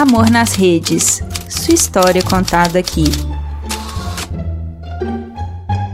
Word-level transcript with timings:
Amor 0.00 0.30
nas 0.30 0.54
Redes. 0.54 1.20
Sua 1.46 1.74
história 1.74 2.22
contada 2.22 2.78
aqui. 2.78 3.04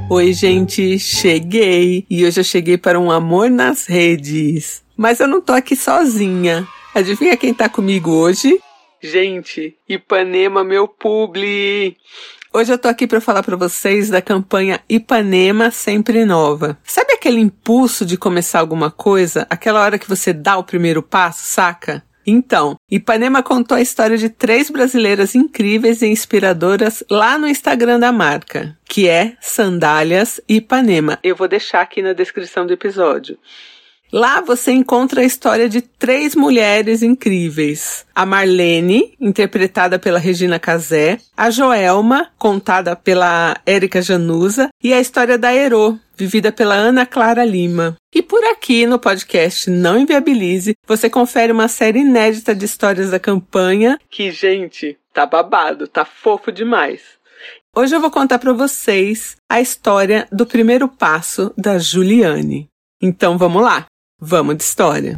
Oi, 0.09 0.33
gente, 0.33 0.97
cheguei! 0.97 2.07
E 2.09 2.25
hoje 2.25 2.39
eu 2.39 2.45
cheguei 2.45 2.79
para 2.79 3.01
um 3.01 3.11
amor 3.11 3.51
nas 3.51 3.87
redes. 3.87 4.85
Mas 4.97 5.19
eu 5.19 5.27
não 5.27 5.41
tô 5.41 5.53
aqui 5.53 5.75
sozinha. 5.75 6.65
Adivinha 6.95 7.37
quem 7.37 7.53
tá 7.53 7.69
comigo 7.69 8.13
hoje? 8.13 8.61
Gente, 9.03 9.77
Ipanema, 9.89 10.63
meu 10.63 10.87
publi! 10.87 11.97
Hoje 12.55 12.73
eu 12.73 12.79
tô 12.79 12.87
aqui 12.87 13.09
para 13.09 13.21
falar 13.21 13.43
para 13.43 13.57
vocês 13.57 14.09
da 14.09 14.23
campanha 14.23 14.81
Ipanema 14.89 15.73
Sempre 15.73 16.25
Nova. 16.25 16.79
Sabe 16.85 17.15
aquele 17.15 17.41
impulso 17.41 18.07
de 18.07 18.17
começar 18.17 18.61
alguma 18.61 18.89
coisa, 18.89 19.49
aquela 19.51 19.83
hora 19.83 19.99
que 19.99 20.09
você 20.09 20.33
dá 20.33 20.57
o 20.57 20.63
primeiro 20.63 21.03
passo, 21.03 21.43
saca? 21.43 22.07
Então, 22.27 22.77
Ipanema 22.91 23.43
contou 23.43 23.77
a 23.77 23.81
história 23.81 24.19
de 24.19 24.29
três 24.29 24.69
brasileiras 24.69 25.35
incríveis 25.35 26.03
e 26.03 26.07
inspiradoras 26.07 27.05
lá 27.09 27.39
no 27.39 27.47
Instagram 27.47 28.01
da 28.01 28.11
marca, 28.11 28.77
que 28.85 29.09
é 29.09 29.37
Sandálias 29.41 30.41
Ipanema. 30.49 31.19
Eu 31.23 31.37
vou 31.37 31.47
deixar 31.47 31.83
aqui 31.83 32.03
na 32.03 32.13
descrição 32.13 32.67
do 32.67 32.73
episódio. 32.73 33.39
Lá 34.13 34.41
você 34.41 34.71
encontra 34.71 35.21
a 35.21 35.25
história 35.25 35.69
de 35.69 35.81
três 35.81 36.35
mulheres 36.35 37.03
incríveis. 37.03 38.07
A 38.15 38.25
Marlene, 38.25 39.15
interpretada 39.21 39.99
pela 39.99 40.19
Regina 40.19 40.59
Casé, 40.59 41.19
a 41.37 41.51
Joelma, 41.51 42.31
contada 42.39 42.95
pela 42.95 43.57
Érica 43.67 44.01
Januza, 44.01 44.69
e 44.83 44.93
a 44.93 45.01
história 45.01 45.37
da 45.37 45.53
Herô, 45.53 45.99
vivida 46.17 46.51
pela 46.51 46.75
Ana 46.75 47.05
Clara 47.05 47.45
Lima. 47.45 47.97
E 48.15 48.23
por 48.23 48.43
aqui 48.45 48.87
no 48.87 48.99
podcast 48.99 49.69
Não 49.69 49.99
Inviabilize, 49.99 50.75
você 50.87 51.11
confere 51.11 51.53
uma 51.53 51.69
série 51.69 52.01
inédita 52.01 52.55
de 52.55 52.65
histórias 52.65 53.11
da 53.11 53.21
campanha 53.21 53.99
que, 54.11 54.31
gente, 54.31 54.99
tá 55.13 55.27
babado, 55.27 55.87
tá 55.87 56.05
fofo 56.05 56.51
demais. 56.51 57.03
Hoje 57.77 57.95
eu 57.95 58.01
vou 58.01 58.11
contar 58.11 58.39
para 58.39 58.55
vocês 58.55 59.37
a 59.51 59.61
história 59.61 60.27
do 60.33 60.47
primeiro 60.47 60.89
passo 60.89 61.53
da 61.59 61.79
Juliane. 61.79 62.69
Então 63.03 63.37
vamos 63.37 63.63
lá, 63.63 63.85
vamos 64.19 64.57
de 64.57 64.63
história. 64.63 65.15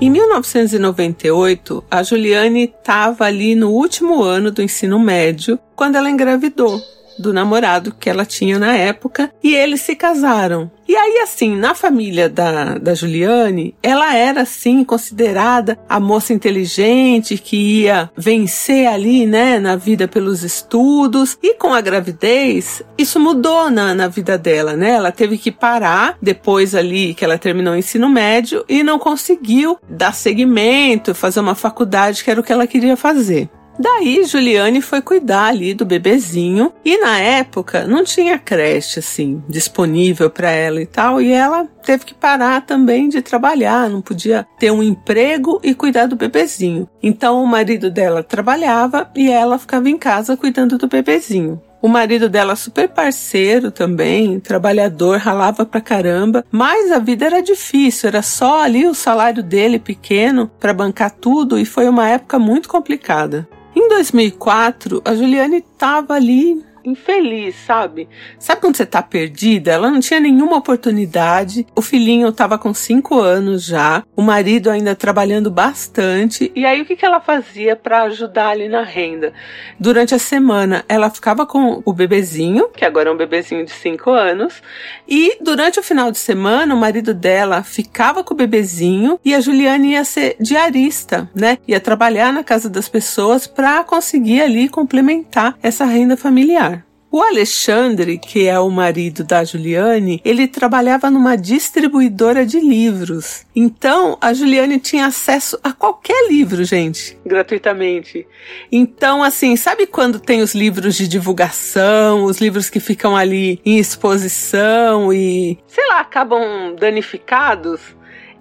Em 0.00 0.10
1998, 0.10 1.84
a 1.88 2.02
Juliane 2.02 2.64
estava 2.64 3.24
ali 3.24 3.54
no 3.54 3.70
último 3.70 4.22
ano 4.22 4.50
do 4.50 4.60
ensino 4.60 4.98
médio 4.98 5.58
quando 5.76 5.94
ela 5.94 6.10
engravidou 6.10 6.82
do 7.18 7.32
namorado 7.32 7.94
que 7.98 8.08
ela 8.08 8.24
tinha 8.24 8.58
na 8.58 8.76
época 8.76 9.30
e 9.42 9.54
eles 9.54 9.80
se 9.80 9.94
casaram. 9.94 10.70
E 10.86 10.94
aí, 10.94 11.20
assim, 11.22 11.56
na 11.56 11.74
família 11.74 12.28
da, 12.28 12.76
da 12.76 12.94
Juliane, 12.94 13.74
ela 13.82 14.14
era, 14.14 14.42
assim, 14.42 14.84
considerada 14.84 15.78
a 15.88 15.98
moça 15.98 16.34
inteligente 16.34 17.38
que 17.38 17.56
ia 17.56 18.10
vencer 18.14 18.86
ali, 18.86 19.24
né, 19.24 19.58
na 19.58 19.76
vida 19.76 20.06
pelos 20.06 20.42
estudos. 20.42 21.38
E 21.42 21.54
com 21.54 21.72
a 21.72 21.80
gravidez, 21.80 22.82
isso 22.98 23.18
mudou 23.18 23.70
na, 23.70 23.94
na 23.94 24.08
vida 24.08 24.36
dela, 24.36 24.76
né? 24.76 24.90
Ela 24.90 25.10
teve 25.10 25.38
que 25.38 25.50
parar 25.50 26.18
depois 26.20 26.74
ali 26.74 27.14
que 27.14 27.24
ela 27.24 27.38
terminou 27.38 27.72
o 27.72 27.78
ensino 27.78 28.08
médio 28.08 28.64
e 28.68 28.82
não 28.82 28.98
conseguiu 28.98 29.78
dar 29.88 30.12
seguimento, 30.12 31.14
fazer 31.14 31.40
uma 31.40 31.54
faculdade 31.54 32.22
que 32.22 32.30
era 32.30 32.40
o 32.40 32.44
que 32.44 32.52
ela 32.52 32.66
queria 32.66 32.96
fazer. 32.96 33.48
Daí 33.78 34.24
Juliane 34.24 34.80
foi 34.80 35.02
cuidar 35.02 35.46
ali 35.46 35.74
do 35.74 35.84
bebezinho 35.84 36.72
e 36.84 36.96
na 36.98 37.18
época 37.18 37.86
não 37.86 38.04
tinha 38.04 38.38
creche 38.38 39.00
assim 39.00 39.42
disponível 39.48 40.30
para 40.30 40.50
ela 40.50 40.80
e 40.80 40.86
tal 40.86 41.20
e 41.20 41.32
ela 41.32 41.66
teve 41.82 42.04
que 42.04 42.14
parar 42.14 42.62
também 42.62 43.08
de 43.08 43.20
trabalhar, 43.20 43.90
não 43.90 44.00
podia 44.00 44.46
ter 44.58 44.70
um 44.70 44.82
emprego 44.82 45.60
e 45.62 45.74
cuidar 45.74 46.06
do 46.06 46.14
bebezinho. 46.14 46.88
Então 47.02 47.42
o 47.42 47.46
marido 47.46 47.90
dela 47.90 48.22
trabalhava 48.22 49.10
e 49.14 49.30
ela 49.30 49.58
ficava 49.58 49.90
em 49.90 49.98
casa 49.98 50.36
cuidando 50.36 50.78
do 50.78 50.86
bebezinho. 50.86 51.60
O 51.82 51.88
marido 51.88 52.30
dela 52.30 52.56
super 52.56 52.88
parceiro 52.88 53.70
também, 53.70 54.40
trabalhador, 54.40 55.18
ralava 55.18 55.66
pra 55.66 55.82
caramba, 55.82 56.42
mas 56.50 56.90
a 56.90 56.98
vida 56.98 57.26
era 57.26 57.42
difícil, 57.42 58.08
era 58.08 58.22
só 58.22 58.62
ali 58.62 58.86
o 58.86 58.94
salário 58.94 59.42
dele 59.42 59.78
pequeno 59.78 60.50
para 60.58 60.72
bancar 60.72 61.10
tudo 61.10 61.58
e 61.58 61.66
foi 61.66 61.86
uma 61.86 62.08
época 62.08 62.38
muito 62.38 62.70
complicada. 62.70 63.46
Em 63.84 63.88
2004, 63.88 65.02
a 65.04 65.14
Juliane 65.14 65.58
estava 65.58 66.14
ali 66.14 66.64
infeliz, 66.84 67.54
sabe? 67.66 68.08
Sabe 68.38 68.60
quando 68.60 68.76
você 68.76 68.86
tá 68.86 69.02
perdida? 69.02 69.72
Ela 69.72 69.90
não 69.90 70.00
tinha 70.00 70.20
nenhuma 70.20 70.56
oportunidade. 70.56 71.66
O 71.74 71.82
filhinho 71.82 72.30
tava 72.32 72.58
com 72.58 72.74
cinco 72.74 73.18
anos 73.18 73.64
já, 73.64 74.02
o 74.14 74.22
marido 74.22 74.70
ainda 74.70 74.94
trabalhando 74.94 75.50
bastante. 75.50 76.52
E 76.54 76.64
aí 76.64 76.82
o 76.82 76.84
que, 76.84 76.96
que 76.96 77.04
ela 77.04 77.20
fazia 77.20 77.74
para 77.74 78.02
ajudar 78.02 78.48
ali 78.48 78.68
na 78.68 78.82
renda? 78.82 79.32
Durante 79.78 80.14
a 80.14 80.18
semana, 80.18 80.84
ela 80.88 81.10
ficava 81.10 81.46
com 81.46 81.82
o 81.84 81.92
bebezinho, 81.92 82.68
que 82.68 82.84
agora 82.84 83.08
é 83.08 83.12
um 83.12 83.16
bebezinho 83.16 83.64
de 83.64 83.70
cinco 83.70 84.10
anos, 84.10 84.62
e 85.08 85.36
durante 85.40 85.78
o 85.78 85.82
final 85.82 86.10
de 86.10 86.18
semana, 86.18 86.74
o 86.74 86.78
marido 86.78 87.14
dela 87.14 87.62
ficava 87.62 88.22
com 88.22 88.34
o 88.34 88.36
bebezinho 88.36 89.18
e 89.24 89.34
a 89.34 89.40
Juliane 89.40 89.92
ia 89.92 90.04
ser 90.04 90.36
diarista, 90.40 91.28
né? 91.34 91.58
Ia 91.66 91.80
trabalhar 91.80 92.32
na 92.32 92.44
casa 92.44 92.68
das 92.68 92.88
pessoas 92.88 93.46
para 93.46 93.84
conseguir 93.84 94.42
ali 94.42 94.68
complementar 94.68 95.56
essa 95.62 95.84
renda 95.84 96.16
familiar. 96.16 96.73
O 97.14 97.22
Alexandre, 97.22 98.18
que 98.18 98.48
é 98.48 98.58
o 98.58 98.68
marido 98.68 99.22
da 99.22 99.44
Juliane, 99.44 100.20
ele 100.24 100.48
trabalhava 100.48 101.08
numa 101.08 101.36
distribuidora 101.36 102.44
de 102.44 102.58
livros. 102.58 103.46
Então, 103.54 104.18
a 104.20 104.34
Juliane 104.34 104.80
tinha 104.80 105.06
acesso 105.06 105.56
a 105.62 105.72
qualquer 105.72 106.26
livro, 106.28 106.64
gente, 106.64 107.16
gratuitamente. 107.24 108.26
Então, 108.72 109.22
assim, 109.22 109.54
sabe 109.54 109.86
quando 109.86 110.18
tem 110.18 110.42
os 110.42 110.56
livros 110.56 110.96
de 110.96 111.06
divulgação, 111.06 112.24
os 112.24 112.40
livros 112.40 112.68
que 112.68 112.80
ficam 112.80 113.16
ali 113.16 113.60
em 113.64 113.78
exposição 113.78 115.12
e, 115.12 115.56
sei 115.68 115.86
lá, 115.86 116.00
acabam 116.00 116.74
danificados? 116.74 117.80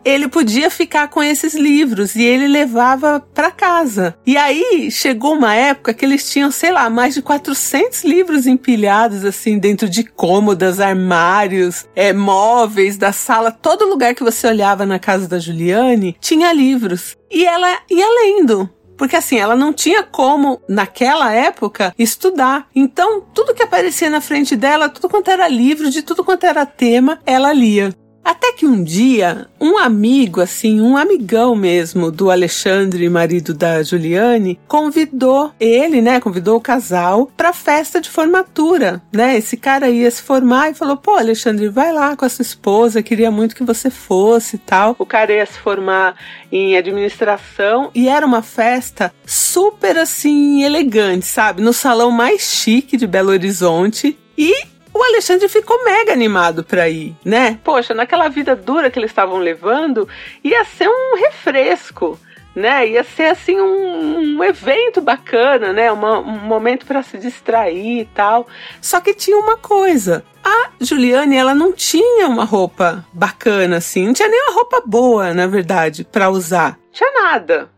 Ele 0.06 0.28
podia 0.28 0.70
ficar 0.70 1.08
com 1.08 1.22
esses 1.24 1.54
livros 1.54 2.16
e 2.16 2.24
ele 2.24 2.48
levava 2.48 3.20
para 3.34 3.52
casa. 3.52 4.16
E 4.26 4.38
aí 4.38 4.90
chegou 4.92 5.34
uma 5.34 5.56
época 5.56 5.94
que 5.94 6.06
eles 6.06 6.30
tinham, 6.30 6.52
sei 6.52 6.72
lá, 6.72 6.90
mais 6.90 7.14
de 7.14 7.22
400 7.22 8.04
livros 8.04 8.48
empilhados 8.48 9.26
assim 9.26 9.58
dentro 9.58 9.90
de 9.90 10.04
cômodas, 10.04 10.80
armários, 10.80 11.86
é, 11.96 12.14
móveis 12.14 12.98
da 12.98 13.12
sala, 13.12 13.52
todo 13.52 13.88
lugar 13.88 14.16
que 14.16 14.24
você 14.24 14.48
olhava 14.48 14.86
na 14.86 15.00
casa 15.00 15.28
da 15.28 15.40
Juliane 15.40 16.16
tinha 16.20 16.54
livros. 16.54 17.16
E 17.32 17.46
ela 17.46 17.80
ia 17.90 18.08
lendo. 18.22 18.70
Porque 18.98 19.16
assim, 19.16 19.38
ela 19.38 19.56
não 19.56 19.74
tinha 19.74 20.04
como, 20.04 20.62
naquela 20.70 21.34
época, 21.34 21.94
estudar. 21.98 22.68
Então, 22.76 23.22
tudo 23.34 23.54
que 23.54 23.64
aparecia 23.64 24.10
na 24.10 24.22
frente 24.22 24.56
dela, 24.56 24.88
tudo 24.88 25.10
quanto 25.10 25.32
era 25.32 25.48
livro, 25.48 25.90
de 25.90 26.02
tudo 26.02 26.24
quanto 26.24 26.46
era 26.46 26.66
tema, 26.66 27.20
ela 27.26 27.52
lia. 27.52 27.94
Até 28.24 28.54
que 28.54 28.66
um 28.66 28.84
dia, 28.84 29.48
um 29.60 29.78
amigo, 29.78 30.40
assim, 30.40 30.80
um 30.80 30.96
amigão 30.96 31.56
mesmo 31.56 32.10
do 32.10 32.32
Alexandre, 32.32 33.10
marido 33.10 33.54
da 33.54 33.84
Juliane, 33.84 34.60
convidou 34.68 35.52
ele, 35.60 36.02
né, 36.02 36.20
convidou 36.20 36.58
o 36.58 36.62
casal 36.62 37.30
para 37.36 37.52
festa 37.52 38.00
de 38.00 38.10
formatura, 38.10 39.02
né? 39.12 39.38
Esse 39.38 39.58
cara 39.58 39.90
ia 39.90 40.10
se 40.10 40.22
formar 40.22 40.72
e 40.72 40.74
falou: 40.74 40.96
"Pô, 40.96 41.16
Alexandre, 41.16 41.68
vai 41.68 41.92
lá 41.92 42.16
com 42.16 42.26
a 42.26 42.30
sua 42.30 42.44
esposa, 42.44 43.04
queria 43.04 43.30
muito 43.30 43.56
que 43.56 43.64
você 43.64 43.90
fosse", 43.90 44.56
e 44.56 44.60
tal. 44.60 44.96
O 44.98 45.06
cara 45.06 45.34
ia 45.34 45.46
se 45.46 45.60
formar 45.60 46.16
em 46.52 46.78
administração 46.78 47.92
e 47.94 48.08
era 48.08 48.26
uma 48.26 48.42
festa 48.42 49.14
super 49.26 49.98
assim 49.98 50.64
elegante, 50.64 51.26
sabe? 51.26 51.62
No 51.62 51.74
salão 51.74 52.12
mais 52.12 52.42
chique 52.42 52.96
de 52.96 53.08
Belo 53.08 53.30
Horizonte. 53.30 54.18
E 54.36 54.73
o 54.94 55.04
Alexandre 55.04 55.48
ficou 55.50 55.84
mega 55.84 56.14
animado 56.14 56.64
para 56.64 56.88
ir, 56.88 57.16
né? 57.26 57.60
Poxa, 57.64 57.94
naquela 57.94 58.30
vida 58.30 58.56
dura 58.56 58.92
que 58.92 59.00
eles 59.00 59.12
estavam 59.12 59.38
levando, 59.38 60.08
ia 60.44 60.64
ser 60.64 60.88
um 60.88 61.16
refresco 61.18 62.20
né? 62.56 62.88
Ia 62.88 63.04
ser 63.04 63.32
assim 63.32 63.60
um, 63.60 64.38
um 64.38 64.44
evento 64.44 65.02
bacana, 65.02 65.74
né? 65.74 65.92
Uma, 65.92 66.20
um 66.20 66.40
momento 66.40 66.86
para 66.86 67.02
se 67.02 67.18
distrair 67.18 68.02
e 68.02 68.06
tal. 68.06 68.48
Só 68.82 69.00
que 69.00 69.14
tinha 69.14 69.38
uma 69.38 69.58
coisa. 69.58 70.24
A 70.44 70.70
Juliane, 70.80 71.38
ela 71.38 71.56
não 71.56 71.72
tinha 71.72 72.28
uma 72.28 72.44
roupa 72.44 73.06
bacana 73.14 73.78
assim, 73.78 74.06
não 74.06 74.14
tinha 74.14 74.28
nem 74.28 74.42
uma 74.44 74.56
roupa 74.56 74.84
boa, 74.86 75.34
na 75.34 75.48
verdade, 75.48 76.04
para 76.04 76.30
usar. 76.30 76.78
Tinha 76.92 77.12
nada. 77.24 77.70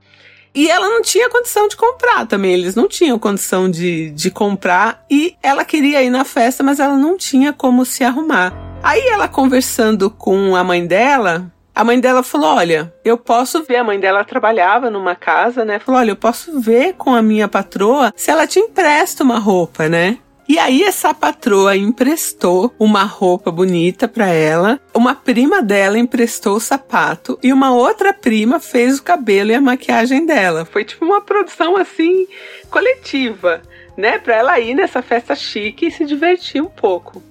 E 0.55 0.71
ela 0.71 0.87
não 0.89 1.01
tinha 1.01 1.29
condição 1.29 1.67
de 1.67 1.75
comprar 1.75 2.25
também, 2.25 2.53
eles 2.53 2.75
não 2.75 2.87
tinham 2.87 3.19
condição 3.19 3.69
de, 3.69 4.09
de 4.11 4.31
comprar. 4.31 5.03
E 5.11 5.35
ela 5.43 5.65
queria 5.65 6.01
ir 6.01 6.09
na 6.09 6.23
festa, 6.23 6.63
mas 6.63 6.79
ela 6.79 6.95
não 6.95 7.17
tinha 7.17 7.51
como 7.51 7.83
se 7.85 8.05
arrumar. 8.05 8.53
Aí 8.81 9.05
ela 9.07 9.27
conversando 9.27 10.09
com 10.09 10.55
a 10.55 10.63
mãe 10.63 10.87
dela, 10.87 11.51
a 11.75 11.83
mãe 11.83 11.99
dela 11.99 12.23
falou: 12.23 12.55
Olha, 12.55 12.93
eu 13.03 13.17
posso 13.17 13.63
ver. 13.63 13.77
A 13.77 13.83
mãe 13.83 13.99
dela 13.99 14.23
trabalhava 14.23 14.89
numa 14.89 15.13
casa, 15.13 15.65
né? 15.65 15.77
Falou: 15.77 15.99
Olha, 15.99 16.11
eu 16.11 16.15
posso 16.15 16.57
ver 16.61 16.93
com 16.93 17.13
a 17.13 17.21
minha 17.21 17.49
patroa 17.49 18.13
se 18.15 18.31
ela 18.31 18.47
te 18.47 18.59
empresta 18.59 19.23
uma 19.23 19.37
roupa, 19.37 19.89
né? 19.89 20.19
E 20.47 20.59
aí 20.59 20.83
essa 20.83 21.11
patroa 21.11 21.75
emprestou 21.75 22.71
uma 22.77 23.03
roupa 23.03 23.49
bonita 23.51 24.07
para 24.07 24.27
ela, 24.27 24.79
uma 24.93 25.15
prima 25.15 25.61
dela 25.61 25.97
emprestou 25.97 26.57
o 26.57 26.59
sapato 26.59 27.39
e 27.41 27.51
uma 27.51 27.73
outra 27.73 28.13
prima 28.13 28.59
fez 28.59 28.99
o 28.99 29.03
cabelo 29.03 29.49
e 29.49 29.55
a 29.55 29.61
maquiagem 29.61 30.23
dela. 30.23 30.63
Foi 30.63 30.85
tipo 30.85 31.03
uma 31.03 31.19
produção 31.19 31.75
assim 31.75 32.27
coletiva, 32.69 33.61
né, 33.97 34.19
para 34.19 34.35
ela 34.35 34.59
ir 34.59 34.75
nessa 34.75 35.01
festa 35.01 35.35
chique 35.35 35.87
e 35.87 35.91
se 35.91 36.05
divertir 36.05 36.61
um 36.61 36.69
pouco. 36.69 37.23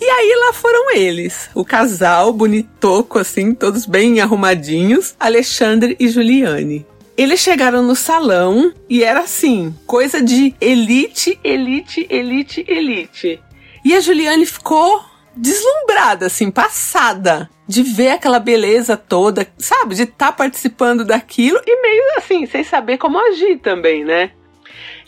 E 0.00 0.04
aí 0.04 0.34
lá 0.46 0.54
foram 0.54 0.96
eles, 0.96 1.50
o 1.54 1.64
casal 1.64 2.32
bonitoco 2.32 3.18
assim, 3.18 3.54
todos 3.54 3.84
bem 3.84 4.20
arrumadinhos, 4.20 5.14
Alexandre 5.20 5.96
e 6.00 6.08
Juliane. 6.08 6.86
Eles 7.16 7.40
chegaram 7.40 7.82
no 7.82 7.94
salão 7.94 8.72
e 8.88 9.04
era 9.04 9.20
assim, 9.20 9.74
coisa 9.86 10.22
de 10.22 10.54
elite, 10.60 11.38
elite, 11.44 12.06
elite, 12.08 12.64
elite. 12.66 13.40
E 13.84 13.94
a 13.94 14.00
Juliane 14.00 14.46
ficou 14.46 15.04
deslumbrada, 15.36 16.26
assim, 16.26 16.50
passada 16.50 17.50
de 17.66 17.82
ver 17.82 18.10
aquela 18.10 18.38
beleza 18.38 18.96
toda, 18.96 19.46
sabe? 19.58 19.94
De 19.94 20.02
estar 20.02 20.26
tá 20.26 20.32
participando 20.32 21.04
daquilo 21.04 21.60
e 21.66 21.82
meio 21.82 22.02
assim, 22.18 22.46
sem 22.46 22.64
saber 22.64 22.98
como 22.98 23.18
agir 23.18 23.58
também, 23.58 24.04
né? 24.04 24.30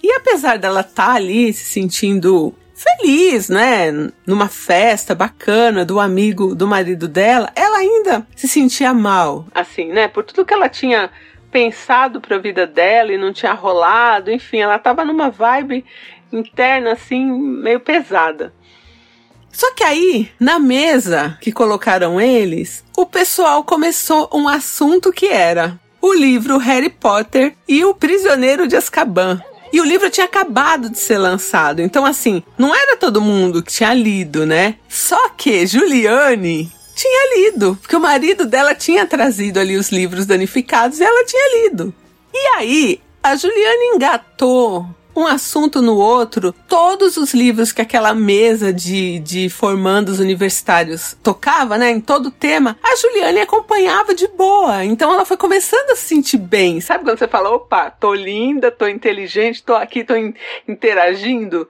E 0.03 0.13
apesar 0.13 0.59
dela 0.59 0.81
estar 0.81 1.07
tá 1.07 1.15
ali 1.15 1.53
se 1.53 1.65
sentindo 1.65 2.55
feliz, 2.75 3.49
né? 3.49 3.91
Numa 4.27 4.49
festa 4.49 5.15
bacana 5.15 5.85
do 5.85 6.01
amigo 6.01 6.55
do 6.55 6.67
marido 6.67 7.07
dela, 7.07 7.51
ela 7.55 7.79
ainda 7.79 8.27
se 8.35 8.49
sentia 8.49 8.93
mal, 8.93 9.47
assim, 9.55 9.93
né? 9.93 10.09
Por 10.09 10.25
tudo 10.25 10.45
que 10.45 10.55
ela 10.55 10.69
tinha 10.69 11.11
pensado 11.55 12.21
para 12.21 12.35
a 12.35 12.41
vida 12.41 12.67
dela 12.67 13.13
e 13.13 13.17
não 13.17 13.33
tinha 13.33 13.53
rolado, 13.53 14.29
enfim, 14.29 14.59
ela 14.59 14.75
estava 14.75 15.05
numa 15.05 15.31
vibe 15.31 15.85
interna 16.33 16.95
assim 16.95 17.25
meio 17.25 17.79
pesada. 17.79 18.53
Só 19.53 19.73
que 19.73 19.85
aí, 19.85 20.29
na 20.41 20.59
mesa 20.59 21.39
que 21.41 21.53
colocaram 21.53 22.21
eles, 22.21 22.85
o 22.97 23.07
pessoal 23.07 23.63
começou 23.63 24.29
um 24.35 24.49
assunto 24.49 25.13
que 25.13 25.27
era 25.29 25.79
o 26.03 26.13
livro 26.13 26.59
Harry 26.59 26.91
Potter 26.91 27.55
e 27.69 27.85
o 27.85 27.95
Prisioneiro 27.95 28.67
de 28.67 28.75
Azkaban. 28.75 29.41
E 29.73 29.81
o 29.81 29.85
livro 29.85 30.11
tinha 30.11 30.27
acabado 30.27 30.91
de 30.91 30.99
ser 30.99 31.19
lançado. 31.19 31.81
Então, 31.81 32.05
assim, 32.05 32.43
não 32.59 32.75
era 32.75 32.97
todo 32.97 33.21
mundo 33.21 33.63
que 33.63 33.73
tinha 33.73 33.95
lido, 33.95 34.45
né? 34.45 34.75
Só 34.89 35.29
que 35.29 35.65
Juliane 35.67 36.73
tinha 36.95 37.37
lido, 37.37 37.77
porque 37.81 37.97
o 37.97 38.01
marido 38.01 38.47
dela 38.47 38.75
tinha 38.75 39.07
trazido 39.07 39.59
ali 39.59 39.77
os 39.77 39.91
livros 39.91 40.27
danificados 40.27 41.01
e 41.01 41.05
ela 41.05 41.25
tinha 41.25 41.63
lido. 41.63 41.95
E 42.33 42.47
aí, 42.57 43.01
a 43.23 43.37
Juliana 43.37 43.95
engatou 43.95 44.87
um 45.17 45.27
assunto 45.27 45.81
no 45.81 45.97
outro, 45.97 46.53
todos 46.69 47.17
os 47.17 47.33
livros 47.33 47.71
que 47.71 47.81
aquela 47.81 48.13
mesa 48.13 48.73
de, 48.73 49.21
de 49.21 49.49
formandos 49.49 50.19
universitários 50.19 51.17
tocava, 51.23 51.79
né, 51.79 51.91
em 51.91 52.01
todo 52.01 52.31
tema, 52.31 52.77
a 52.83 52.97
Juliane 52.97 53.41
acompanhava 53.41 54.15
de 54.15 54.27
boa. 54.29 54.85
Então 54.85 55.13
ela 55.13 55.25
foi 55.25 55.37
começando 55.37 55.91
a 55.91 55.97
se 55.97 56.03
sentir 56.03 56.39
bem. 56.39 56.81
Sabe 56.81 57.05
quando 57.05 57.19
você 57.19 57.29
fala, 57.29 57.51
opa, 57.51 57.91
tô 57.91 58.13
linda, 58.13 58.71
tô 58.71 58.89
inteligente, 58.89 59.63
tô 59.63 59.75
aqui, 59.75 60.03
tô 60.03 60.17
in 60.17 60.35
interagindo? 60.67 61.69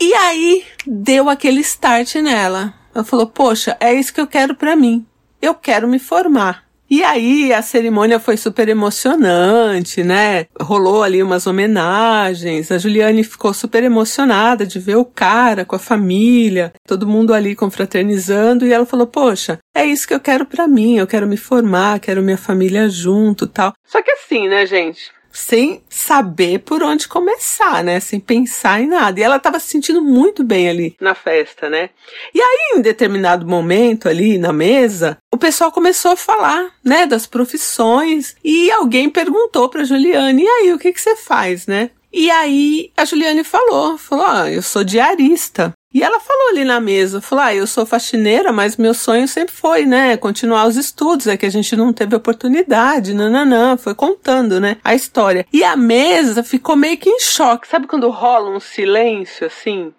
E 0.00 0.12
aí 0.14 0.64
deu 0.86 1.28
aquele 1.28 1.60
start 1.60 2.16
nela. 2.16 2.74
Ela 2.98 3.04
falou: 3.04 3.28
Poxa, 3.28 3.76
é 3.78 3.94
isso 3.94 4.12
que 4.12 4.20
eu 4.20 4.26
quero 4.26 4.56
para 4.56 4.74
mim. 4.74 5.06
Eu 5.40 5.54
quero 5.54 5.86
me 5.86 6.00
formar. 6.00 6.64
E 6.90 7.04
aí 7.04 7.52
a 7.52 7.62
cerimônia 7.62 8.18
foi 8.18 8.36
super 8.36 8.68
emocionante, 8.68 10.02
né? 10.02 10.46
Rolou 10.60 11.04
ali 11.04 11.22
umas 11.22 11.46
homenagens. 11.46 12.72
A 12.72 12.78
Juliane 12.78 13.22
ficou 13.22 13.54
super 13.54 13.84
emocionada 13.84 14.66
de 14.66 14.80
ver 14.80 14.96
o 14.96 15.04
cara 15.04 15.64
com 15.64 15.76
a 15.76 15.78
família, 15.78 16.72
todo 16.88 17.06
mundo 17.06 17.32
ali 17.32 17.54
confraternizando 17.54 18.66
e 18.66 18.72
ela 18.72 18.86
falou: 18.86 19.06
"Poxa, 19.06 19.58
é 19.76 19.84
isso 19.84 20.08
que 20.08 20.14
eu 20.14 20.20
quero 20.20 20.44
para 20.44 20.66
mim. 20.66 20.96
Eu 20.96 21.06
quero 21.06 21.28
me 21.28 21.36
formar, 21.36 22.00
quero 22.00 22.20
minha 22.20 22.38
família 22.38 22.88
junto, 22.88 23.46
tal". 23.46 23.74
Só 23.86 24.02
que 24.02 24.10
assim, 24.10 24.48
né, 24.48 24.66
gente? 24.66 25.12
Sem 25.38 25.80
saber 25.88 26.58
por 26.58 26.82
onde 26.82 27.06
começar, 27.06 27.84
né? 27.84 28.00
Sem 28.00 28.18
pensar 28.18 28.80
em 28.80 28.88
nada. 28.88 29.20
E 29.20 29.22
ela 29.22 29.36
estava 29.36 29.60
se 29.60 29.68
sentindo 29.68 30.02
muito 30.02 30.42
bem 30.42 30.68
ali 30.68 30.96
na 31.00 31.14
festa, 31.14 31.70
né? 31.70 31.90
E 32.34 32.40
aí, 32.40 32.74
em 32.76 32.80
determinado 32.80 33.46
momento 33.46 34.08
ali 34.08 34.36
na 34.36 34.52
mesa, 34.52 35.16
o 35.32 35.38
pessoal 35.38 35.70
começou 35.70 36.10
a 36.10 36.16
falar, 36.16 36.70
né, 36.84 37.06
das 37.06 37.24
profissões 37.26 38.34
e 38.42 38.70
alguém 38.72 39.08
perguntou 39.08 39.68
para 39.68 39.84
Juliane: 39.84 40.42
"E 40.42 40.48
aí, 40.48 40.72
o 40.72 40.78
que 40.78 40.92
que 40.92 41.00
você 41.00 41.14
faz, 41.14 41.68
né?" 41.68 41.90
E 42.12 42.30
aí 42.30 42.90
a 42.96 43.04
Juliane 43.04 43.44
falou, 43.44 43.96
falou: 43.96 44.26
"Ah, 44.26 44.50
eu 44.50 44.60
sou 44.60 44.82
diarista". 44.82 45.72
E 45.92 46.02
ela 46.02 46.20
falou 46.20 46.50
ali 46.50 46.64
na 46.64 46.80
mesa, 46.80 47.20
falou: 47.20 47.44
"Ah, 47.44 47.54
eu 47.54 47.66
sou 47.66 47.86
faxineira, 47.86 48.52
mas 48.52 48.76
meu 48.76 48.92
sonho 48.92 49.26
sempre 49.26 49.54
foi, 49.54 49.86
né, 49.86 50.16
continuar 50.16 50.66
os 50.66 50.76
estudos, 50.76 51.26
é 51.26 51.36
que 51.36 51.46
a 51.46 51.50
gente 51.50 51.74
não 51.74 51.92
teve 51.92 52.14
oportunidade, 52.14 53.14
nananã", 53.14 53.76
foi 53.76 53.94
contando, 53.94 54.60
né, 54.60 54.76
a 54.84 54.94
história. 54.94 55.46
E 55.52 55.64
a 55.64 55.76
mesa 55.76 56.42
ficou 56.42 56.76
meio 56.76 56.98
que 56.98 57.08
em 57.08 57.20
choque, 57.20 57.66
sabe 57.66 57.86
quando 57.86 58.10
rola 58.10 58.50
um 58.50 58.60
silêncio 58.60 59.46
assim? 59.46 59.92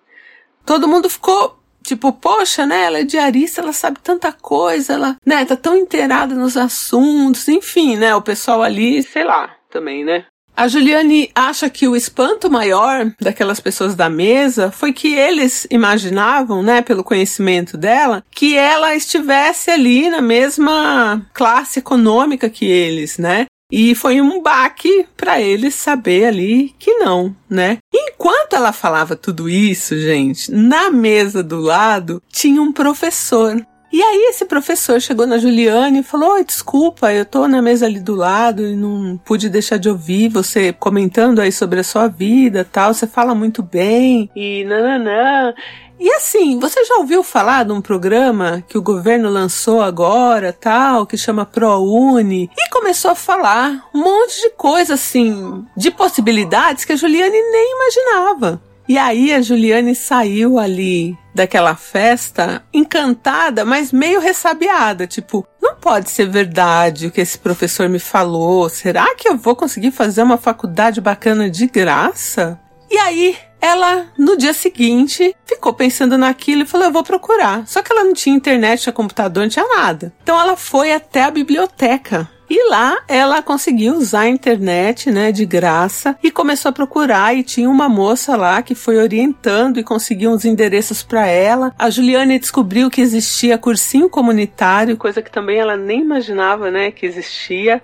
Todo 0.66 0.88
mundo 0.88 1.10
ficou 1.10 1.60
Tipo, 1.82 2.12
poxa, 2.14 2.66
né? 2.68 2.84
Ela 2.84 3.00
é 3.00 3.04
diarista, 3.04 3.62
ela 3.62 3.74
sabe 3.74 4.00
tanta 4.00 4.32
coisa, 4.32 4.94
ela, 4.94 5.16
né, 5.26 5.44
tá 5.46 5.56
tão 5.56 5.76
inteirada 5.76 6.36
nos 6.36 6.58
assuntos, 6.58 7.48
enfim, 7.48 7.96
né? 7.96 8.14
O 8.14 8.22
pessoal 8.22 8.62
ali, 8.62 9.02
sei 9.02 9.24
lá, 9.24 9.56
também, 9.72 10.04
né? 10.04 10.26
A 10.60 10.68
Juliane 10.68 11.32
acha 11.34 11.70
que 11.70 11.88
o 11.88 11.96
espanto 11.96 12.52
maior 12.52 13.10
daquelas 13.18 13.62
pessoas 13.62 13.96
da 13.96 14.10
mesa 14.10 14.70
foi 14.70 14.92
que 14.92 15.16
eles 15.16 15.66
imaginavam, 15.72 16.62
né, 16.62 16.82
pelo 16.82 17.02
conhecimento 17.02 17.78
dela, 17.78 18.26
que 18.30 18.58
ela 18.58 18.94
estivesse 18.94 19.72
ali 19.72 20.10
na 20.10 20.22
mesma 20.22 21.26
classe 21.34 21.80
econômica 21.80 22.50
que 22.50 22.66
eles, 22.66 23.18
né? 23.18 23.46
E 23.72 23.96
foi 23.96 24.20
um 24.20 24.42
baque 24.42 25.06
para 25.16 25.40
eles 25.40 25.76
saber 25.76 26.26
ali 26.26 26.76
que 26.78 26.96
não, 26.96 27.34
né? 27.50 27.78
Enquanto 27.94 28.56
ela 28.56 28.74
falava 28.74 29.16
tudo 29.16 29.48
isso, 29.48 29.98
gente, 29.98 30.52
na 30.52 30.90
mesa 30.92 31.42
do 31.42 31.60
lado 31.62 32.22
tinha 32.30 32.62
um 32.62 32.74
professor 32.74 33.66
e 33.92 34.02
aí 34.02 34.28
esse 34.30 34.46
professor 34.46 35.02
chegou 35.02 35.26
na 35.26 35.38
Juliane 35.38 36.00
e 36.00 36.04
falou: 36.04 36.34
Oi, 36.34 36.46
desculpa, 36.46 37.12
eu 37.12 37.26
tô 37.26 37.48
na 37.48 37.62
mesa 37.62 37.86
ali 37.88 38.00
do 38.00 38.16
lado 38.16 38.66
e 38.66 38.76
não 38.76 39.18
pude 39.18 39.50
deixar 39.50 39.78
de 39.78 39.90
ouvir 39.90 40.30
você 40.30 40.72
comentando 40.72 41.40
aí 41.40 41.52
sobre 41.52 41.80
a 41.80 41.84
sua 41.84 42.08
vida 42.08 42.68
tal. 42.70 42.94
Você 42.94 43.08
fala 43.08 43.34
muito 43.34 43.64
bem 43.64 44.30
e 44.36 44.64
nananã. 44.64 45.54
E 46.00 46.10
assim, 46.14 46.60
você 46.60 46.86
já 46.86 46.96
ouviu 46.96 47.24
falar 47.24 47.66
de 47.66 47.74
um 47.74 47.82
programa 47.82 48.64
que 48.70 48.78
o 48.78 48.82
governo 48.82 49.30
lançou 49.30 49.82
agora, 49.82 50.54
tal, 50.54 51.06
que 51.06 51.18
chama 51.18 51.46
ProUni? 51.46 52.50
E 52.58 52.70
começou 52.70 53.12
a 53.12 53.16
falar 53.16 53.90
um 53.94 54.02
monte 54.02 54.40
de 54.40 54.50
coisa 54.52 54.94
assim, 54.94 55.66
de 55.76 55.92
possibilidades 55.92 56.86
que 56.86 56.94
a 56.94 56.96
Juliane 56.96 57.32
nem 57.32 57.76
imaginava. 57.76 58.62
E 58.88 58.98
aí 58.98 59.34
a 59.34 59.42
Juliane 59.42 59.94
saiu 59.94 60.58
ali 60.58 61.18
daquela 61.40 61.74
festa 61.74 62.62
encantada, 62.74 63.64
mas 63.64 63.94
meio 63.94 64.20
ressabiada, 64.20 65.08
tipo, 65.08 65.48
não 65.62 65.76
pode 65.76 66.10
ser 66.10 66.28
verdade 66.28 67.08
o 67.08 67.12
que 67.12 67.22
esse 67.22 67.40
professor 67.40 67.88
me 67.88 67.98
falou. 67.98 68.68
Será 68.68 69.16
que 69.16 69.30
eu 69.30 69.38
vou 69.38 69.56
conseguir 69.56 69.92
fazer 69.92 70.22
uma 70.22 70.38
faculdade 70.38 71.00
bacana 71.00 71.50
de 71.50 71.66
graça? 71.68 72.60
E 72.92 72.98
aí, 72.98 73.38
ela, 73.62 74.08
no 74.18 74.36
dia 74.36 74.54
seguinte, 74.54 75.34
ficou 75.46 75.74
pensando 75.74 76.18
naquilo 76.18 76.64
e 76.64 76.68
falou: 76.68 76.88
Eu 76.88 76.94
vou 76.94 77.04
procurar. 77.04 77.66
Só 77.66 77.82
que 77.82 77.92
ela 77.92 78.04
não 78.04 78.14
tinha 78.14 78.36
internet, 78.36 78.82
tinha 78.82 78.94
computador, 78.94 79.44
não 79.44 79.50
tinha 79.50 79.68
nada. 79.78 80.12
Então 80.22 80.40
ela 80.40 80.58
foi 80.58 80.92
até 80.92 81.24
a 81.24 81.32
biblioteca 81.32 82.30
e 82.50 82.70
lá 82.70 82.98
ela 83.08 83.42
conseguiu 83.42 83.96
usar 83.96 84.22
a 84.22 84.30
internet, 84.30 85.12
né, 85.12 85.32
de 85.32 85.46
graça 85.46 86.18
e 86.24 86.32
começou 86.32 86.70
a 86.70 86.74
procurar 86.74 87.36
e 87.36 87.44
tinha 87.44 87.70
uma 87.70 87.88
moça 87.88 88.36
lá 88.36 88.62
que 88.62 88.74
foi 88.74 88.98
orientando 88.98 89.80
e 89.80 89.84
conseguiu 89.84 90.32
uns 90.32 90.46
endereços 90.46 91.04
para 91.04 91.28
ela. 91.28 91.74
A 91.78 91.90
Juliane 91.90 92.40
descobriu 92.40 92.90
que 92.90 93.02
existia 93.02 93.58
cursinho 93.58 94.10
comunitário, 94.10 94.98
coisa 94.98 95.22
que 95.22 95.32
também 95.32 95.58
ela 95.58 95.78
nem 95.78 96.02
imaginava, 96.02 96.72
né, 96.72 96.92
que 96.92 97.06
existia. 97.06 97.82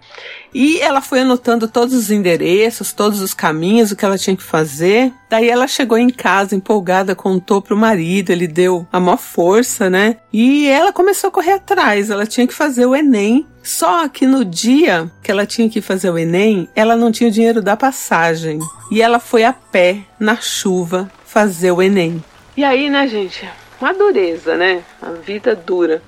E 0.54 0.80
ela 0.80 1.02
foi 1.02 1.20
anotando 1.20 1.68
todos 1.68 1.94
os 1.94 2.10
endereços, 2.10 2.94
todos 2.94 3.22
os 3.22 3.34
caminhos, 3.34 3.92
o 3.92 3.96
que 3.96 4.06
ela 4.06 4.18
tinha 4.18 4.36
que 4.36 4.44
fazer. 4.44 5.12
Daí 5.30 5.50
ela 5.50 5.68
chegou 5.68 5.98
em 5.98 6.10
casa 6.10 6.56
empolgada, 6.56 7.14
contou 7.14 7.62
pro 7.62 7.76
marido, 7.76 8.32
ele 8.32 8.48
deu 8.48 8.88
a 8.92 9.00
maior 9.00 9.18
força, 9.18 9.90
né? 9.90 10.18
E 10.32 10.66
ela 10.68 10.94
começou 10.94 11.28
a 11.28 11.32
correr 11.32 11.54
atrás, 11.54 12.10
ela 12.10 12.26
tinha 12.26 12.48
que 12.48 12.54
fazer 12.54 12.86
o 12.86 12.96
Enem. 12.96 13.46
Só 13.66 14.08
que 14.08 14.28
no 14.28 14.46
dia 14.46 15.12
que 15.24 15.32
ela 15.32 15.44
tinha 15.44 15.68
que 15.68 15.82
fazer 15.82 16.12
o 16.12 16.20
Enem, 16.20 16.70
ela 16.76 16.96
não 16.96 17.12
tinha 17.12 17.28
o 17.28 17.32
dinheiro 17.32 17.64
da 17.64 17.76
passagem. 17.76 18.60
E 18.92 19.02
ela 19.02 19.20
foi 19.20 19.44
a 19.44 19.52
pé, 19.52 20.02
na 20.20 20.36
chuva, 20.36 21.12
fazer 21.26 21.72
o 21.72 21.82
Enem. 21.82 22.24
E 22.56 22.64
aí, 22.64 22.92
né, 22.92 23.08
gente? 23.08 23.50
Uma 23.82 23.92
dureza, 23.92 24.56
né? 24.56 24.84
A 25.02 25.10
vida 25.10 25.56
dura. 25.56 26.02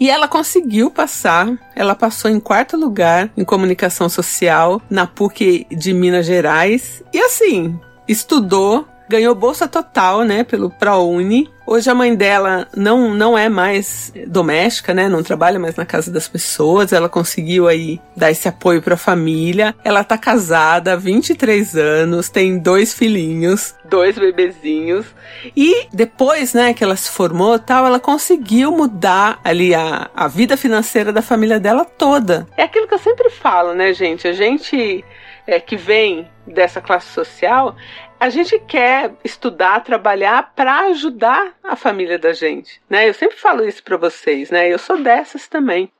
E 0.00 0.10
ela 0.10 0.26
conseguiu 0.26 0.90
passar. 0.90 1.48
Ela 1.76 1.94
passou 1.94 2.28
em 2.28 2.40
quarto 2.40 2.76
lugar 2.76 3.30
em 3.36 3.44
comunicação 3.44 4.08
social 4.08 4.82
na 4.90 5.06
PUC 5.06 5.68
de 5.70 5.92
Minas 5.92 6.26
Gerais. 6.26 7.00
E 7.12 7.20
assim, 7.20 7.78
estudou, 8.08 8.86
ganhou 9.08 9.34
bolsa 9.34 9.66
total, 9.66 10.22
né, 10.22 10.44
pelo 10.44 10.70
ProUni. 10.70 11.50
Hoje 11.66 11.90
a 11.90 11.94
mãe 11.94 12.14
dela 12.14 12.66
não, 12.74 13.12
não 13.12 13.36
é 13.36 13.48
mais 13.48 14.10
doméstica, 14.26 14.94
né? 14.94 15.06
Não 15.06 15.22
trabalha 15.22 15.58
mais 15.58 15.76
na 15.76 15.84
casa 15.84 16.10
das 16.10 16.26
pessoas. 16.26 16.94
Ela 16.94 17.10
conseguiu 17.10 17.68
aí 17.68 18.00
dar 18.16 18.30
esse 18.30 18.48
apoio 18.48 18.80
para 18.80 18.94
a 18.94 18.96
família. 18.96 19.74
Ela 19.84 20.02
tá 20.02 20.16
casada 20.16 20.94
há 20.94 20.96
23 20.96 21.76
anos, 21.76 22.30
tem 22.30 22.58
dois 22.58 22.94
filhinhos, 22.94 23.74
dois 23.84 24.18
bebezinhos. 24.18 25.04
E 25.54 25.86
depois, 25.92 26.54
né, 26.54 26.72
que 26.72 26.82
ela 26.82 26.96
se 26.96 27.10
formou, 27.10 27.58
tal, 27.58 27.86
ela 27.86 28.00
conseguiu 28.00 28.72
mudar 28.72 29.38
ali 29.44 29.74
a, 29.74 30.10
a 30.14 30.26
vida 30.26 30.56
financeira 30.56 31.12
da 31.12 31.20
família 31.20 31.60
dela 31.60 31.84
toda. 31.84 32.46
É 32.56 32.62
aquilo 32.62 32.88
que 32.88 32.94
eu 32.94 32.98
sempre 32.98 33.28
falo, 33.28 33.74
né, 33.74 33.92
gente? 33.92 34.26
A 34.26 34.32
gente 34.32 35.04
é, 35.46 35.58
que 35.58 35.76
vem 35.76 36.28
dessa 36.46 36.80
classe 36.80 37.08
social, 37.08 37.74
a 38.20 38.28
gente 38.28 38.58
quer 38.58 39.12
estudar, 39.24 39.84
trabalhar 39.84 40.52
para 40.54 40.86
ajudar 40.86 41.54
a 41.62 41.76
família 41.76 42.18
da 42.18 42.32
gente, 42.32 42.80
né? 42.88 43.08
Eu 43.08 43.14
sempre 43.14 43.36
falo 43.36 43.66
isso 43.66 43.82
para 43.82 43.96
vocês, 43.96 44.50
né? 44.50 44.72
Eu 44.72 44.78
sou 44.78 45.00
dessas 45.02 45.46
também. 45.46 45.90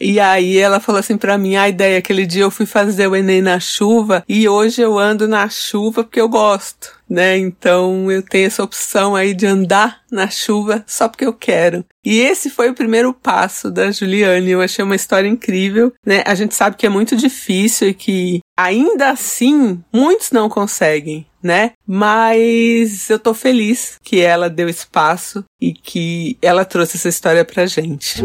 E 0.00 0.18
aí 0.18 0.56
ela 0.56 0.80
falou 0.80 0.98
assim 0.98 1.16
para 1.16 1.36
mim, 1.36 1.56
a 1.56 1.68
ideia 1.68 1.98
aquele 1.98 2.26
dia 2.26 2.42
eu 2.42 2.50
fui 2.50 2.66
fazer 2.66 3.06
o 3.06 3.14
ENEM 3.14 3.42
na 3.42 3.60
chuva 3.60 4.24
e 4.28 4.48
hoje 4.48 4.80
eu 4.80 4.98
ando 4.98 5.28
na 5.28 5.48
chuva 5.48 6.02
porque 6.02 6.20
eu 6.20 6.28
gosto, 6.28 6.98
né? 7.08 7.36
Então 7.36 8.10
eu 8.10 8.22
tenho 8.22 8.46
essa 8.46 8.62
opção 8.62 9.14
aí 9.14 9.34
de 9.34 9.46
andar 9.46 10.00
na 10.10 10.28
chuva 10.28 10.82
só 10.86 11.08
porque 11.08 11.26
eu 11.26 11.34
quero. 11.34 11.84
E 12.02 12.20
esse 12.20 12.48
foi 12.48 12.70
o 12.70 12.74
primeiro 12.74 13.12
passo 13.12 13.70
da 13.70 13.90
Juliane. 13.90 14.50
Eu 14.50 14.62
achei 14.62 14.82
uma 14.82 14.96
história 14.96 15.28
incrível, 15.28 15.92
né? 16.04 16.22
A 16.26 16.34
gente 16.34 16.54
sabe 16.54 16.76
que 16.76 16.86
é 16.86 16.90
muito 16.90 17.14
difícil 17.14 17.88
e 17.88 17.94
que 17.94 18.40
ainda 18.56 19.10
assim 19.10 19.82
muitos 19.92 20.30
não 20.30 20.48
conseguem, 20.48 21.26
né? 21.42 21.72
Mas 21.86 23.08
eu 23.10 23.18
tô 23.18 23.34
feliz 23.34 23.98
que 24.02 24.20
ela 24.20 24.48
deu 24.48 24.68
espaço 24.68 25.44
e 25.60 25.72
que 25.72 26.36
ela 26.40 26.64
trouxe 26.64 26.96
essa 26.96 27.08
história 27.08 27.44
pra 27.44 27.66
gente. 27.66 28.22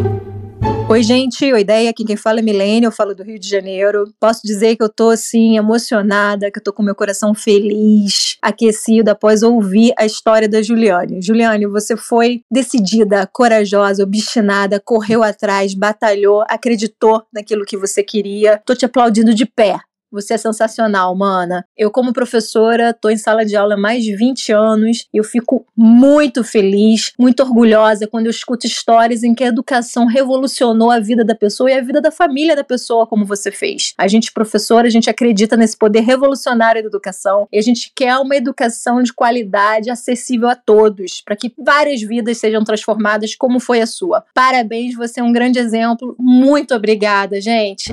Oi, 0.88 1.02
gente. 1.02 1.52
Oi, 1.52 1.62
ideia. 1.62 1.90
Aqui 1.90 2.04
quem 2.04 2.16
fala 2.16 2.38
é 2.38 2.42
Milene, 2.42 2.86
eu 2.86 2.92
falo 2.92 3.12
do 3.12 3.24
Rio 3.24 3.40
de 3.40 3.48
Janeiro. 3.48 4.04
Posso 4.20 4.40
dizer 4.44 4.76
que 4.76 4.84
eu 4.84 4.88
tô 4.88 5.10
assim 5.10 5.56
emocionada, 5.56 6.48
que 6.48 6.60
eu 6.60 6.62
tô 6.62 6.72
com 6.72 6.80
meu 6.80 6.94
coração 6.94 7.34
feliz, 7.34 8.36
aquecido 8.40 9.10
após 9.10 9.42
ouvir 9.42 9.92
a 9.98 10.06
história 10.06 10.48
da 10.48 10.62
Juliane. 10.62 11.20
Juliane, 11.20 11.66
você 11.66 11.96
foi 11.96 12.42
decidida, 12.48 13.28
corajosa, 13.32 14.04
obstinada, 14.04 14.80
correu 14.80 15.24
atrás, 15.24 15.74
batalhou, 15.74 16.44
acreditou 16.48 17.24
naquilo 17.34 17.64
que 17.64 17.76
você 17.76 18.04
queria. 18.04 18.62
Tô 18.64 18.72
te 18.72 18.84
aplaudindo 18.84 19.34
de 19.34 19.44
pé. 19.44 19.80
Você 20.10 20.34
é 20.34 20.38
sensacional, 20.38 21.14
mana. 21.14 21.64
Eu, 21.76 21.90
como 21.90 22.12
professora, 22.12 22.94
tô 22.94 23.10
em 23.10 23.16
sala 23.16 23.44
de 23.44 23.56
aula 23.56 23.74
há 23.74 23.76
mais 23.76 24.04
de 24.04 24.14
20 24.14 24.52
anos 24.52 25.08
e 25.12 25.18
eu 25.18 25.24
fico 25.24 25.66
muito 25.76 26.44
feliz, 26.44 27.12
muito 27.18 27.42
orgulhosa 27.42 28.06
quando 28.06 28.26
eu 28.26 28.30
escuto 28.30 28.66
histórias 28.66 29.22
em 29.22 29.34
que 29.34 29.44
a 29.44 29.48
educação 29.48 30.06
revolucionou 30.06 30.90
a 30.90 31.00
vida 31.00 31.24
da 31.24 31.34
pessoa 31.34 31.70
e 31.70 31.74
a 31.74 31.80
vida 31.80 32.00
da 32.00 32.10
família 32.10 32.54
da 32.54 32.64
pessoa, 32.64 33.06
como 33.06 33.24
você 33.24 33.50
fez. 33.50 33.94
A 33.98 34.06
gente, 34.08 34.32
professora, 34.32 34.86
a 34.86 34.90
gente 34.90 35.10
acredita 35.10 35.56
nesse 35.56 35.76
poder 35.76 36.00
revolucionário 36.00 36.82
da 36.82 36.88
educação 36.88 37.48
e 37.52 37.58
a 37.58 37.62
gente 37.62 37.92
quer 37.94 38.16
uma 38.18 38.36
educação 38.36 39.02
de 39.02 39.12
qualidade 39.12 39.90
acessível 39.90 40.48
a 40.48 40.54
todos, 40.54 41.22
para 41.24 41.36
que 41.36 41.52
várias 41.58 42.00
vidas 42.00 42.38
sejam 42.38 42.62
transformadas 42.64 43.34
como 43.34 43.58
foi 43.58 43.80
a 43.80 43.86
sua. 43.86 44.24
Parabéns, 44.34 44.94
você 44.94 45.20
é 45.20 45.22
um 45.22 45.32
grande 45.32 45.58
exemplo. 45.58 46.14
Muito 46.18 46.74
obrigada, 46.74 47.40
gente. 47.40 47.92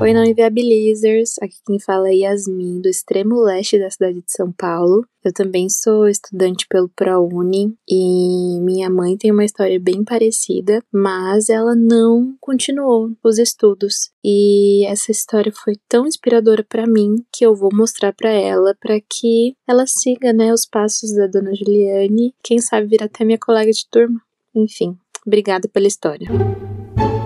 Oi, 0.00 0.14
não 0.14 0.24
inviabilizers. 0.24 1.34
Aqui 1.42 1.56
quem 1.66 1.78
fala 1.78 2.08
é 2.08 2.14
Yasmin, 2.14 2.80
do 2.80 2.88
extremo 2.88 3.38
leste 3.38 3.78
da 3.78 3.90
cidade 3.90 4.22
de 4.22 4.32
São 4.32 4.50
Paulo. 4.50 5.04
Eu 5.22 5.30
também 5.30 5.68
sou 5.68 6.08
estudante 6.08 6.66
pelo 6.70 6.88
ProUni 6.88 7.76
e 7.86 8.58
minha 8.62 8.88
mãe 8.88 9.18
tem 9.18 9.30
uma 9.30 9.44
história 9.44 9.78
bem 9.78 10.02
parecida, 10.02 10.82
mas 10.90 11.50
ela 11.50 11.74
não 11.76 12.34
continuou 12.40 13.10
os 13.22 13.38
estudos. 13.38 14.10
E 14.24 14.86
essa 14.86 15.10
história 15.10 15.52
foi 15.52 15.74
tão 15.86 16.06
inspiradora 16.06 16.64
para 16.66 16.86
mim 16.86 17.16
que 17.30 17.44
eu 17.44 17.54
vou 17.54 17.68
mostrar 17.70 18.14
para 18.14 18.30
ela 18.30 18.74
para 18.80 18.98
que 19.00 19.54
ela 19.68 19.86
siga, 19.86 20.32
né, 20.32 20.50
os 20.50 20.64
passos 20.64 21.14
da 21.14 21.26
dona 21.26 21.54
Juliane, 21.54 22.34
quem 22.42 22.58
sabe 22.58 22.86
vir 22.86 23.02
até 23.02 23.22
minha 23.22 23.38
colega 23.38 23.70
de 23.70 23.86
turma. 23.90 24.18
Enfim, 24.54 24.96
obrigada 25.26 25.68
pela 25.68 25.86
história. 25.86 26.26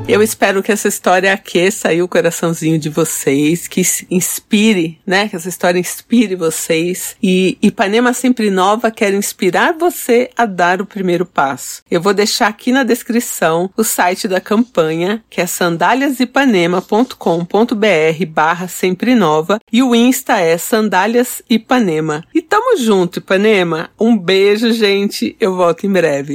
Eu 0.07 0.23
espero 0.23 0.63
que 0.63 0.71
essa 0.71 0.87
história 0.87 1.33
aqueça 1.33 1.89
aí 1.89 2.03
o 2.03 2.09
coraçãozinho 2.09 2.79
de 2.79 2.91
vocês, 2.91 3.67
que 3.67 3.81
inspire, 4.11 5.01
né? 5.07 5.29
Que 5.29 5.37
essa 5.37 5.49
história 5.49 5.79
inspire 5.79 6.37
vocês. 6.37 7.17
E 7.23 7.57
Ipanema 7.63 8.13
Sempre 8.13 8.51
Nova 8.51 8.91
quer 8.91 9.15
inspirar 9.15 9.73
você 9.73 10.29
a 10.37 10.45
dar 10.45 10.83
o 10.83 10.87
primeiro 10.87 11.25
passo. 11.25 11.83
Eu 11.91 12.03
vou 12.03 12.13
deixar 12.13 12.49
aqui 12.49 12.71
na 12.71 12.85
descrição 12.85 13.71
o 13.77 13.83
site 13.83 14.29
da 14.29 14.43
campanha, 14.43 15.25
que 15.31 15.41
é 15.41 15.47
sandaliasipanema.com.br 15.47 18.27
barra 18.29 18.69
sempre 18.69 19.15
nova 19.15 19.59
e 19.73 19.83
o 19.83 19.95
Insta 19.95 20.39
é 20.39 20.59
Sandálias 20.59 21.41
Ipanema. 21.49 22.23
E 22.35 22.43
tamo 22.43 22.77
junto, 22.77 23.21
Ipanema. 23.21 23.89
Um 23.99 24.19
beijo, 24.19 24.71
gente. 24.71 25.35
Eu 25.41 25.57
volto 25.57 25.87
em 25.87 25.91
breve. 25.91 26.35